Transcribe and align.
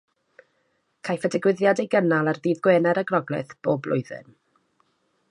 Caiff 1.09 1.25
y 1.27 1.29
digwyddiad 1.35 1.81
ei 1.83 1.89
gynnal 1.95 2.31
ar 2.31 2.39
Ddydd 2.47 2.63
Gwener 2.67 3.01
y 3.01 3.03
Groglith 3.11 3.53
bob 3.69 3.83
blwyddyn. 3.89 4.33